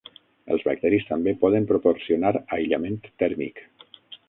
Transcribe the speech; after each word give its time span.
Els 0.53 0.63
bacteris 0.67 1.05
també 1.09 1.33
poden 1.43 1.69
proporcionar 1.73 2.33
aïllament 2.59 2.99
tèrmic. 3.25 3.65